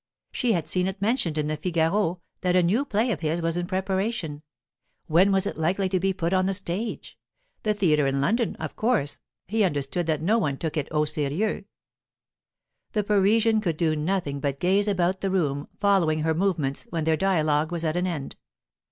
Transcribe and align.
She 0.31 0.53
had 0.53 0.67
seen 0.67 0.87
it 0.87 0.99
mentioned 0.99 1.37
in 1.37 1.45
the 1.45 1.55
Figaro 1.55 2.21
that 2.41 2.55
a 2.55 2.63
new 2.63 2.85
play 2.85 3.11
of 3.11 3.19
his 3.19 3.39
was 3.39 3.55
in 3.55 3.67
preparation; 3.67 4.41
when 5.05 5.31
was 5.31 5.45
it 5.45 5.57
likely 5.57 5.87
to 5.89 5.99
be 5.99 6.11
put 6.11 6.33
on 6.33 6.47
the 6.47 6.55
stage? 6.55 7.19
The 7.61 7.75
theatre 7.75 8.07
in 8.07 8.19
London 8.19 8.55
of 8.55 8.75
course, 8.75 9.19
he 9.47 9.63
understood 9.63 10.07
that 10.07 10.23
no 10.23 10.39
one 10.39 10.57
took 10.57 10.75
it 10.75 10.87
au 10.89 11.01
serieux? 11.05 11.65
The 12.93 13.03
Parisian 13.03 13.61
could 13.61 13.77
do 13.77 13.95
nothing 13.95 14.39
but 14.39 14.59
gaze 14.59 14.87
about 14.87 15.21
the 15.21 15.29
room, 15.29 15.67
following 15.79 16.21
her 16.21 16.33
movements, 16.33 16.87
when 16.89 17.03
their 17.03 17.15
dialogue 17.15 17.71
was 17.71 17.83
at 17.83 17.95
an 17.95 18.07
end. 18.07 18.37